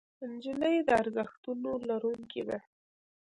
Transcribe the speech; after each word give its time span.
نجلۍ 0.29 0.75
د 0.87 0.89
ارزښتونو 1.01 1.69
لرونکې 1.89 2.41
ده. 2.49 2.57